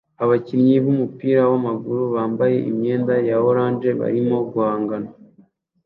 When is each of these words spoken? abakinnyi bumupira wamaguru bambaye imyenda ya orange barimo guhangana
abakinnyi 0.23 0.75
bumupira 0.83 1.41
wamaguru 1.51 2.03
bambaye 2.15 2.57
imyenda 2.69 3.13
ya 3.29 3.37
orange 3.49 3.89
barimo 3.99 4.37
guhangana 4.51 5.09